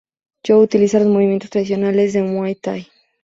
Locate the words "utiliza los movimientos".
0.63-1.51